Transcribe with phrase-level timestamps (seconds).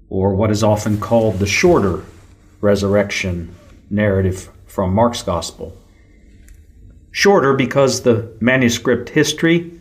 [0.08, 2.02] or what is often called the shorter
[2.60, 3.54] resurrection
[3.88, 5.80] narrative from Mark's Gospel.
[7.12, 9.75] Shorter because the manuscript history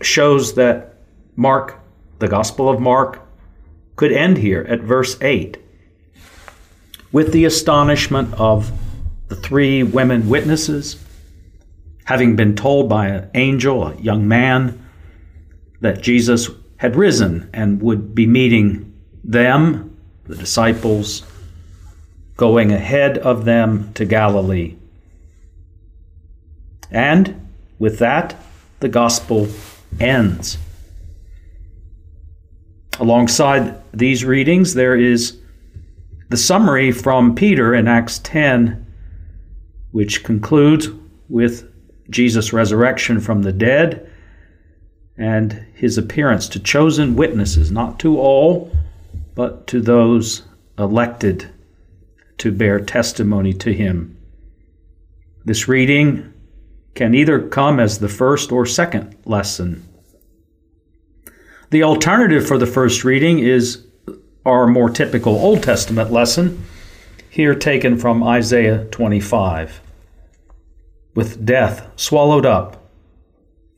[0.00, 0.94] shows that
[1.36, 1.80] Mark,
[2.18, 3.20] the Gospel of Mark,
[3.96, 5.58] could end here at verse 8
[7.12, 8.70] with the astonishment of
[9.28, 11.02] the three women witnesses,
[12.04, 14.86] having been told by an angel, a young man,
[15.80, 18.92] that Jesus had risen and would be meeting
[19.24, 21.24] them, the disciples,
[22.36, 24.76] going ahead of them to Galilee.
[26.90, 28.36] And with that,
[28.80, 29.48] the gospel
[30.00, 30.58] ends.
[32.98, 35.38] Alongside these readings, there is
[36.28, 38.84] the summary from Peter in Acts 10,
[39.92, 40.88] which concludes
[41.28, 41.70] with
[42.10, 44.10] Jesus' resurrection from the dead
[45.18, 48.70] and his appearance to chosen witnesses, not to all,
[49.34, 50.42] but to those
[50.78, 51.50] elected
[52.38, 54.16] to bear testimony to him.
[55.44, 56.32] This reading
[56.96, 59.86] can either come as the first or second lesson.
[61.70, 63.84] The alternative for the first reading is
[64.46, 66.64] our more typical Old Testament lesson,
[67.28, 69.80] here taken from Isaiah 25.
[71.14, 72.90] With death swallowed up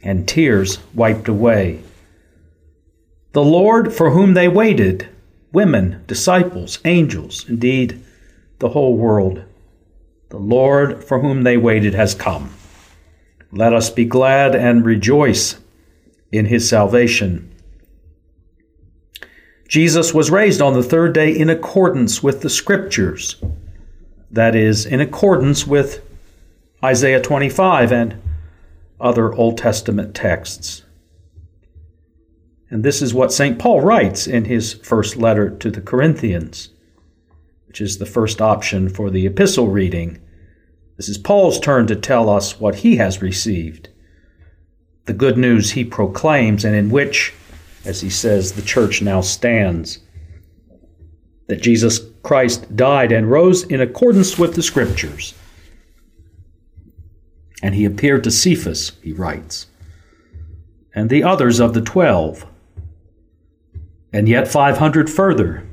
[0.02, 1.80] and tears wiped away.
[3.32, 5.08] The Lord for whom they waited,
[5.52, 8.04] women, disciples, angels, indeed,
[8.58, 9.42] the whole world,
[10.28, 12.50] the Lord for whom they waited has come.
[13.50, 15.58] Let us be glad and rejoice
[16.30, 17.50] in his salvation.
[19.68, 23.42] Jesus was raised on the third day in accordance with the scriptures,
[24.30, 26.04] that is, in accordance with
[26.82, 28.20] Isaiah 25 and
[29.00, 30.84] other Old Testament texts.
[32.70, 33.58] And this is what St.
[33.58, 36.70] Paul writes in his first letter to the Corinthians,
[37.66, 40.20] which is the first option for the epistle reading
[40.98, 43.88] this is Paul's turn to tell us what he has received,
[45.04, 47.32] the good news he proclaims, and in which,
[47.84, 50.00] as he says, the church now stands.
[51.46, 55.34] That Jesus Christ died and rose in accordance with the Scriptures.
[57.62, 59.68] And he appeared to Cephas, he writes,
[60.96, 62.44] and the others of the twelve,
[64.12, 65.64] and yet 500 further.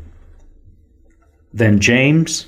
[1.52, 2.46] Then James,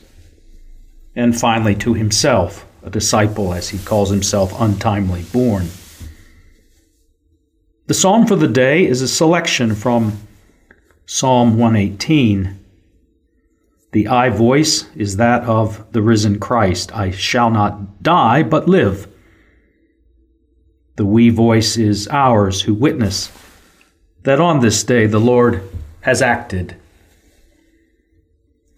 [1.15, 5.67] and finally to himself a disciple, as he calls himself, untimely born.
[7.87, 10.17] The psalm for the day is a selection from
[11.05, 12.57] Psalm 118.
[13.91, 19.07] The I voice is that of the risen Christ I shall not die, but live.
[20.95, 23.31] The we voice is ours who witness
[24.23, 25.61] that on this day the Lord
[26.01, 26.75] has acted.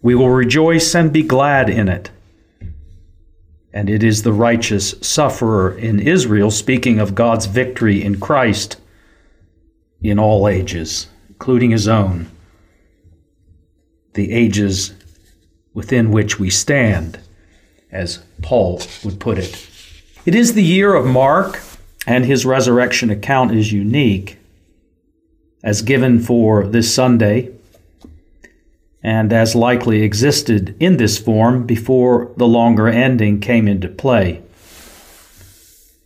[0.02, 2.10] We will rejoice and be glad in it
[3.72, 8.76] and it is the righteous sufferer in Israel, speaking of God's victory in Christ
[10.02, 12.30] in all ages, including his own,
[14.14, 14.92] the ages
[15.72, 17.20] within which we stand,
[17.92, 19.68] as Paul would put it.
[20.26, 21.60] It is the year of Mark,
[22.06, 24.38] and his resurrection account is unique,
[25.62, 27.50] as given for this Sunday
[29.02, 34.42] and as likely existed in this form before the longer ending came into play.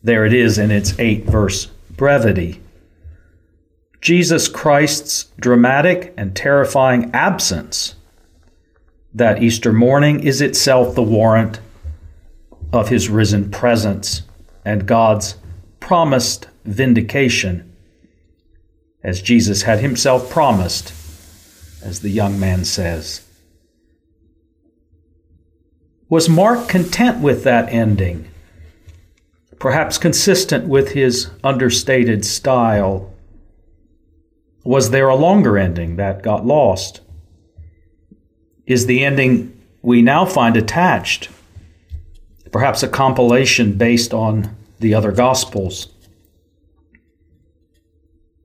[0.03, 2.61] There it is in its eight verse brevity.
[4.01, 7.95] Jesus Christ's dramatic and terrifying absence
[9.15, 11.61] that Easter morning is itself the warrant
[12.73, 14.23] of his risen presence
[14.65, 15.37] and God's
[15.81, 17.73] promised vindication,
[19.03, 20.93] as Jesus had himself promised
[21.85, 23.21] as the young man says.
[26.09, 28.29] Was Mark content with that ending?
[29.59, 33.13] Perhaps consistent with his understated style?
[34.65, 37.01] Was there a longer ending that got lost?
[38.67, 41.29] Is the ending we now find attached
[42.51, 45.89] perhaps a compilation based on the other Gospels?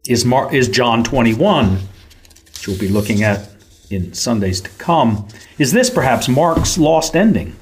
[0.07, 1.79] Is, Mar- is John 21,
[2.59, 3.49] which we'll be looking at
[3.89, 5.27] in Sundays to come,
[5.57, 7.55] is this perhaps Mark's lost ending?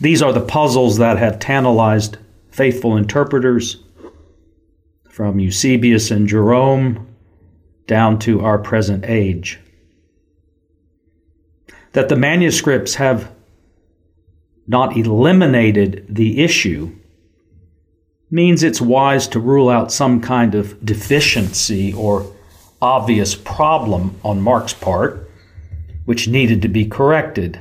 [0.00, 2.16] These are the puzzles that have tantalized
[2.50, 3.82] faithful interpreters
[5.10, 7.06] from Eusebius and Jerome
[7.86, 9.60] down to our present age.
[11.92, 13.30] That the manuscripts have
[14.66, 16.96] not eliminated the issue
[18.30, 22.32] means it's wise to rule out some kind of deficiency or
[22.80, 25.28] obvious problem on Mark's part,
[26.04, 27.60] which needed to be corrected.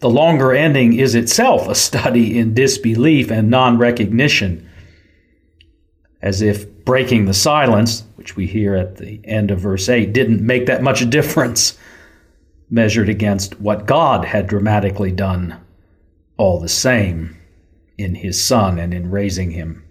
[0.00, 4.68] The longer ending is itself a study in disbelief and non recognition,
[6.20, 10.44] as if breaking the silence, which we hear at the end of verse 8, didn't
[10.44, 11.78] make that much difference
[12.68, 15.60] measured against what God had dramatically done
[16.36, 17.35] all the same
[17.98, 19.84] in his Son and in raising him.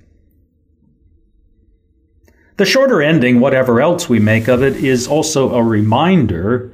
[2.57, 6.72] The shorter ending, whatever else we make of it, is also a reminder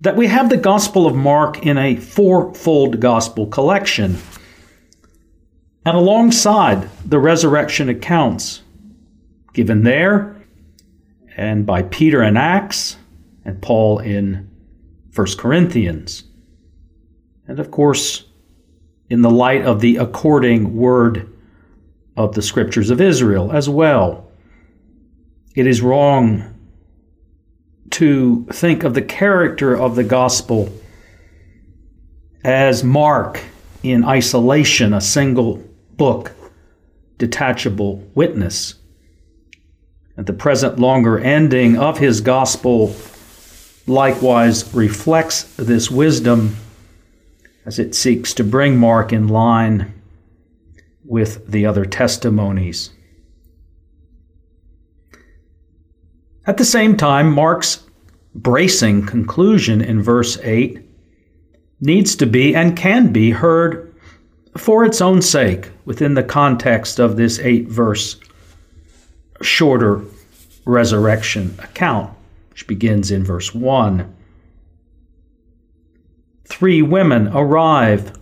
[0.00, 4.18] that we have the Gospel of Mark in a fourfold gospel collection.
[5.84, 8.62] And alongside the resurrection accounts
[9.52, 10.36] given there
[11.36, 12.96] and by Peter in Acts
[13.44, 14.48] and Paul in
[15.14, 16.24] 1 Corinthians.
[17.48, 18.24] And of course,
[19.12, 21.30] in the light of the according word
[22.16, 24.26] of the scriptures of Israel as well.
[25.54, 26.54] It is wrong
[27.90, 30.72] to think of the character of the gospel
[32.42, 33.42] as Mark
[33.82, 35.62] in isolation, a single
[35.98, 36.32] book,
[37.18, 38.76] detachable witness.
[40.16, 42.96] And the present longer ending of his gospel
[43.86, 46.56] likewise reflects this wisdom
[47.64, 49.94] as it seeks to bring Mark in line
[51.04, 52.90] with the other testimonies.
[56.46, 57.84] At the same time, Mark's
[58.34, 60.80] bracing conclusion in verse 8
[61.80, 63.94] needs to be and can be heard
[64.56, 68.18] for its own sake within the context of this eight verse
[69.40, 70.00] shorter
[70.64, 72.12] resurrection account,
[72.50, 74.14] which begins in verse 1
[76.52, 78.12] three women arrive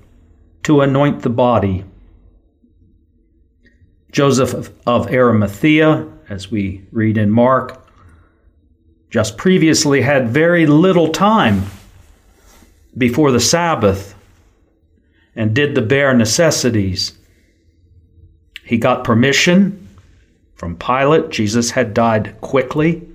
[0.62, 1.85] to anoint the body.
[4.12, 7.85] Joseph of Arimathea, as we read in Mark,
[9.11, 11.65] just previously had very little time
[12.97, 14.15] before the Sabbath
[15.35, 17.19] and did the bare necessities.
[18.65, 19.88] He got permission
[20.55, 21.31] from Pilate.
[21.31, 23.09] Jesus had died quickly.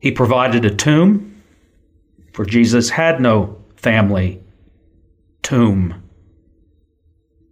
[0.00, 1.37] He provided a tomb
[2.38, 4.40] for Jesus had no family
[5.42, 6.04] tomb.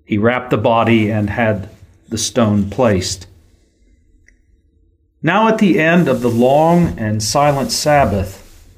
[0.04, 1.68] He wrapped the body and had
[2.08, 3.26] the stone placed.
[5.20, 8.70] Now, at the end of the long and silent Sabbath,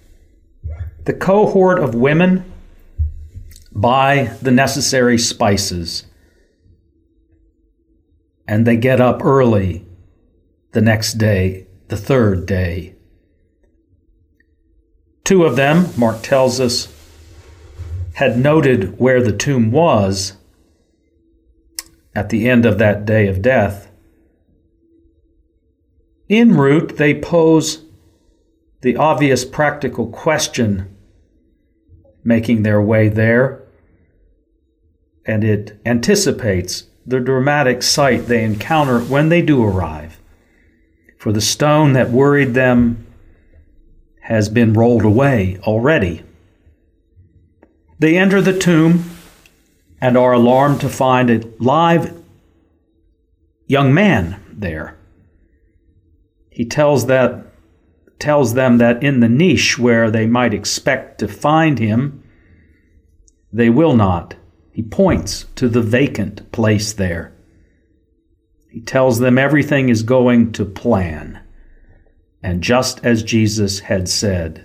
[1.04, 2.50] the cohort of women
[3.70, 6.06] buy the necessary spices
[8.46, 9.84] and they get up early
[10.72, 12.94] the next day, the third day.
[15.28, 16.88] Two of them, Mark tells us,
[18.14, 20.32] had noted where the tomb was
[22.14, 23.90] at the end of that day of death.
[26.30, 27.84] En route, they pose
[28.80, 30.96] the obvious practical question
[32.24, 33.62] making their way there,
[35.26, 40.18] and it anticipates the dramatic sight they encounter when they do arrive.
[41.18, 43.04] For the stone that worried them
[44.28, 46.22] has been rolled away already.
[47.98, 49.10] They enter the tomb
[50.02, 52.14] and are alarmed to find a live
[53.66, 54.98] young man there.
[56.50, 57.46] He tells that
[58.18, 62.22] tells them that in the niche where they might expect to find him,
[63.50, 64.34] they will not.
[64.72, 67.32] He points to the vacant place there.
[68.70, 71.40] He tells them everything is going to plan
[72.42, 74.64] and just as Jesus had said.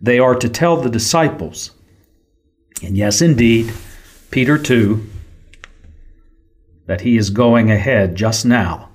[0.00, 1.72] They are to tell the disciples,
[2.82, 3.72] and yes, indeed,
[4.30, 5.06] Peter too,
[6.86, 8.88] that he is going ahead just now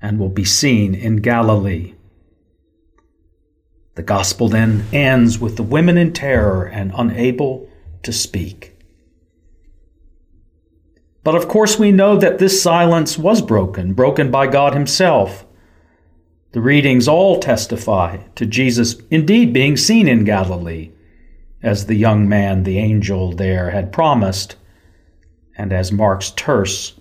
[0.00, 1.94] and will be seen in Galilee.
[3.94, 7.68] The gospel then ends with the women in terror and unable
[8.02, 8.76] to speak.
[11.22, 15.46] But of course, we know that this silence was broken, broken by God Himself.
[16.54, 20.92] The readings all testify to Jesus indeed being seen in Galilee,
[21.64, 24.54] as the young man, the angel there, had promised,
[25.58, 26.94] and as Mark's terse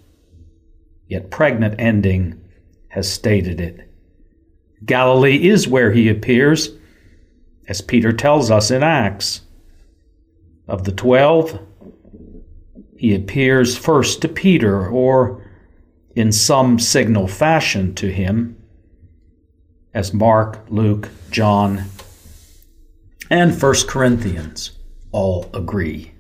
[1.08, 2.42] yet pregnant ending
[2.88, 3.94] has stated it.
[4.84, 6.72] Galilee is where he appears,
[7.68, 9.42] as Peter tells us in Acts.
[10.68, 11.60] Of the twelve,
[12.98, 15.46] he appears first to Peter, or
[16.16, 18.58] in some signal fashion to him,
[19.94, 21.86] as Mark, Luke, John,
[23.30, 24.72] and 1 Corinthians
[25.12, 26.12] all agree.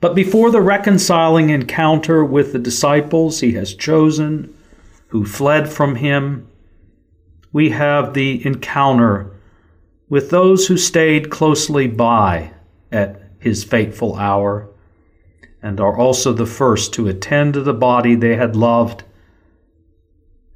[0.00, 4.54] But before the reconciling encounter with the disciples he has chosen,
[5.08, 6.48] who fled from him,
[7.52, 9.30] we have the encounter
[10.08, 12.50] with those who stayed closely by
[12.92, 14.68] at his fateful hour
[15.62, 19.04] and are also the first to attend to the body they had loved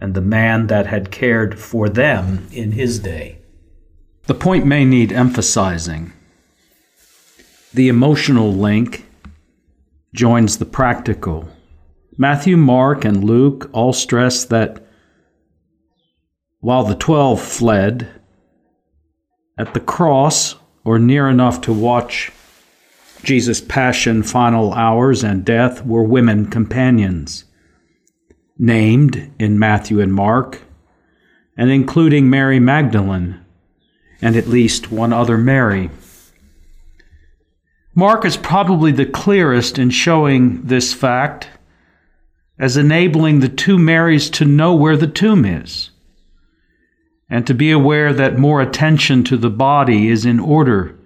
[0.01, 3.39] and the man that had cared for them in his day.
[4.27, 6.13] The point may need emphasizing.
[7.73, 9.07] The emotional link
[10.15, 11.49] joins the practical.
[12.17, 14.85] Matthew, Mark, and Luke all stress that
[16.61, 18.09] while the twelve fled,
[19.57, 22.33] at the cross, or near enough to watch
[23.23, 27.45] Jesus' passion, final hours, and death, were women companions,
[28.59, 30.63] named in Matthew and Mark,
[31.57, 33.45] and including Mary Magdalene
[34.21, 35.91] and at least one other Mary.
[37.95, 41.49] Mark is probably the clearest in showing this fact
[42.59, 45.91] as enabling the two Marys to know where the tomb is
[47.31, 50.97] and to be aware that more attention to the body is in order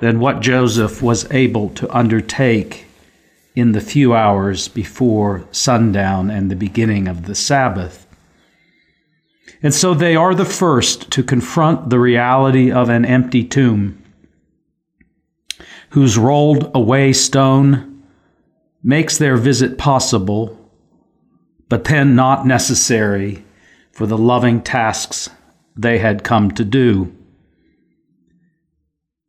[0.00, 2.86] than what Joseph was able to undertake
[3.58, 8.06] in the few hours before sundown and the beginning of the Sabbath.
[9.64, 14.00] And so they are the first to confront the reality of an empty tomb,
[15.90, 18.04] whose rolled away stone
[18.80, 20.56] makes their visit possible,
[21.68, 23.44] but then not necessary
[23.90, 25.30] for the loving tasks
[25.74, 27.12] they had come to do.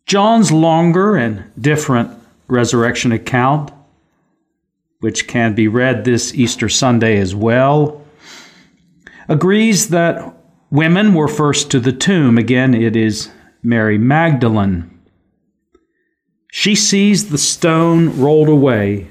[0.06, 2.12] John's longer and different
[2.48, 3.72] resurrection account,
[5.00, 8.06] which can be read this Easter Sunday as well,
[9.28, 10.34] agrees that
[10.70, 12.38] women were first to the tomb.
[12.38, 13.32] Again, it is
[13.64, 15.00] Mary Magdalene.
[16.52, 19.08] She sees the stone rolled away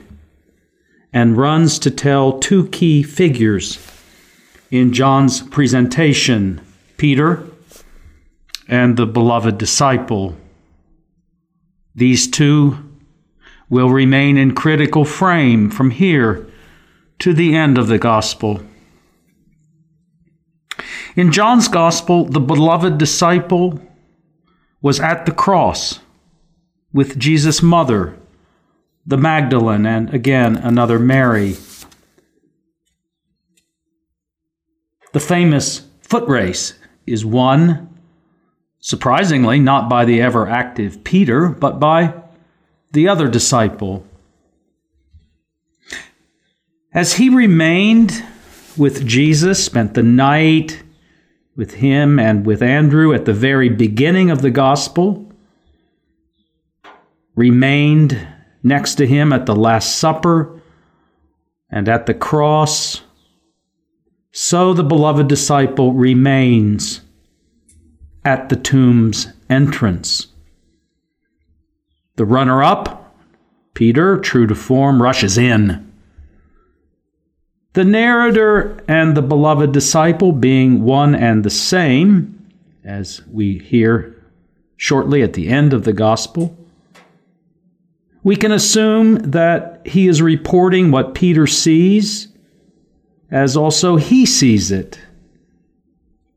[1.13, 3.79] and runs to tell two key figures
[4.71, 6.61] in John's presentation
[6.99, 7.45] Peter
[8.67, 10.37] and the beloved disciple.
[11.95, 12.88] These two
[13.69, 16.47] will remain in critical frame from here
[17.19, 18.63] to the end of the gospel.
[21.17, 23.81] In John's gospel, the beloved disciple
[24.81, 25.99] was at the cross
[26.93, 28.17] with Jesus' mother,
[29.05, 31.57] the Magdalene, and again another Mary.
[35.13, 36.75] The famous foot race
[37.07, 37.99] is won,
[38.79, 42.15] surprisingly, not by the ever active Peter, but by
[42.93, 44.05] the other disciple.
[46.93, 48.25] As he remained
[48.77, 50.83] with Jesus, spent the night
[51.57, 55.31] with him and with Andrew at the very beginning of the gospel,
[57.35, 58.27] remained
[58.63, 60.61] next to him at the Last Supper
[61.71, 63.03] and at the cross
[64.41, 67.01] so the beloved disciple remains
[68.25, 70.29] at the tomb's entrance.
[72.19, 73.15] The runner up,
[73.75, 75.93] Peter, true to form, rushes in.
[77.75, 82.51] The narrator and the beloved disciple being one and the same,
[82.83, 84.21] as we hear
[84.77, 86.59] shortly at the end of the gospel,
[88.25, 92.27] we can assume that he is reporting what Peter sees
[93.31, 94.99] as also he sees it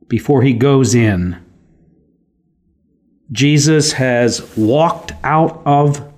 [0.07, 1.43] before he goes in.
[3.31, 6.11] Jesus has walked out of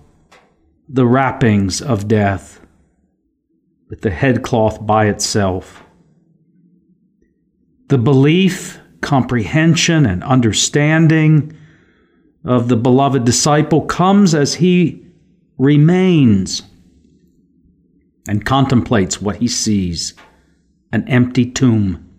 [0.90, 2.60] the wrappings of death
[3.90, 5.84] with the headcloth by itself.
[7.90, 11.56] The belief, comprehension, and understanding
[12.44, 15.06] of the beloved disciple comes as he
[15.60, 16.64] remains
[18.28, 20.16] and contemplates what he sees
[20.92, 22.10] an empty tomb,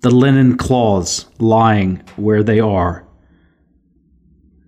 [0.00, 3.06] the linen cloths lying where they are.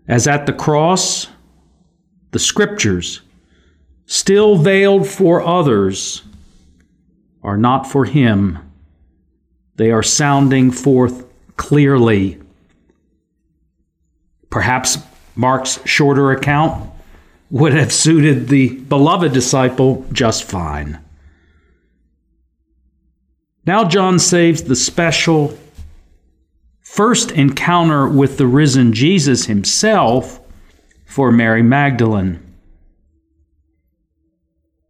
[0.06, 1.28] As at the cross,
[2.32, 3.22] the scriptures
[4.06, 6.22] still veiled for others,
[7.42, 8.58] are not for him.
[9.76, 12.40] They are sounding forth clearly.
[14.50, 14.98] Perhaps
[15.36, 16.90] Mark's shorter account
[17.50, 20.98] would have suited the beloved disciple just fine.
[23.66, 25.56] Now, John saves the special
[26.94, 30.38] first encounter with the risen Jesus himself
[31.04, 32.40] for Mary Magdalene.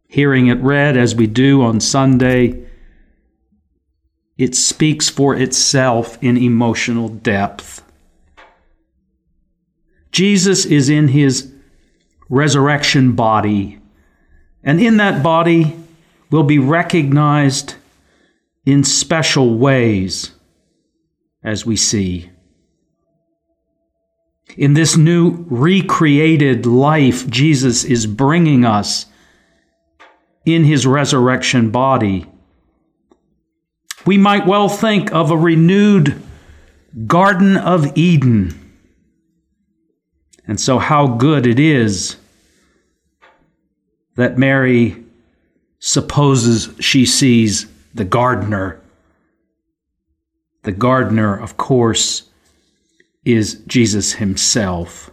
[0.07, 2.63] Hearing it read as we do on Sunday,
[4.37, 7.83] it speaks for itself in emotional depth.
[10.11, 11.51] Jesus is in his
[12.29, 13.79] resurrection body,
[14.63, 15.75] and in that body
[16.29, 17.73] will be recognized
[18.63, 20.34] in special ways,
[21.45, 22.29] as we see.
[24.57, 29.05] In this new recreated life Jesus is bringing us
[30.45, 32.25] in his resurrection body,
[34.05, 36.21] we might well think of a renewed
[37.07, 38.61] Garden of Eden.
[40.47, 42.17] And so, how good it is
[44.15, 45.03] that Mary
[45.79, 48.79] supposes she sees the gardener.
[50.65, 52.23] The gardener, of course,
[53.23, 55.11] is Jesus himself.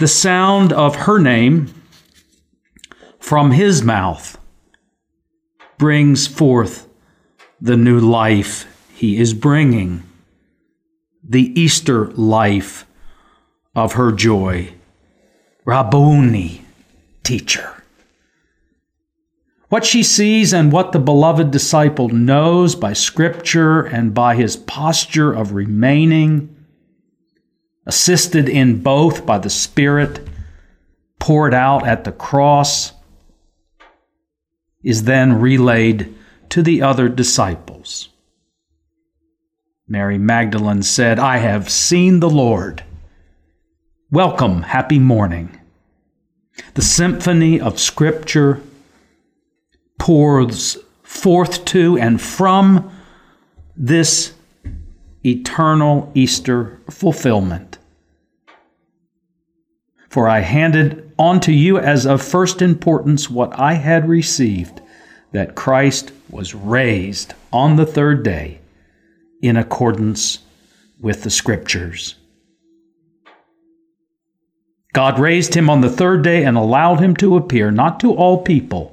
[0.00, 1.72] The sound of her name
[3.20, 4.38] from his mouth
[5.78, 6.88] brings forth
[7.60, 10.02] the new life he is bringing,
[11.22, 12.84] the Easter life
[13.76, 14.74] of her joy.
[15.64, 16.64] Rabboni,
[17.22, 17.81] teacher.
[19.72, 25.32] What she sees and what the beloved disciple knows by Scripture and by his posture
[25.32, 26.54] of remaining,
[27.86, 30.28] assisted in both by the Spirit
[31.18, 32.92] poured out at the cross,
[34.82, 36.14] is then relayed
[36.50, 38.10] to the other disciples.
[39.88, 42.84] Mary Magdalene said, I have seen the Lord.
[44.10, 45.58] Welcome, happy morning.
[46.74, 48.60] The symphony of Scripture
[50.02, 52.90] pours forth to and from
[53.76, 54.34] this
[55.24, 57.78] eternal Easter fulfillment.
[60.08, 64.80] For I handed on to you as of first importance what I had received
[65.30, 68.58] that Christ was raised on the third day
[69.40, 70.40] in accordance
[71.00, 72.16] with the Scriptures.
[74.92, 78.42] God raised him on the third day and allowed him to appear not to all
[78.42, 78.91] people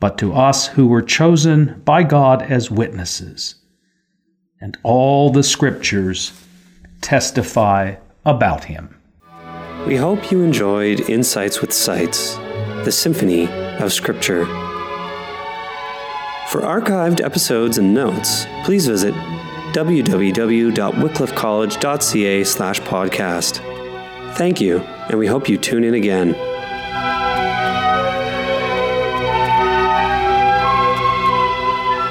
[0.00, 3.56] but to us who were chosen by God as witnesses.
[4.60, 6.32] And all the scriptures
[7.00, 8.94] testify about him.
[9.86, 12.36] We hope you enjoyed Insights with Seitz,
[12.84, 14.46] the symphony of Scripture.
[16.48, 19.14] For archived episodes and notes, please visit
[19.72, 24.34] www.wycliffecollege.ca slash podcast.
[24.36, 26.34] Thank you, and we hope you tune in again.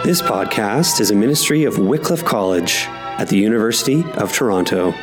[0.06, 2.86] This podcast is a ministry of Wycliffe College
[3.18, 4.94] at the University of Toronto.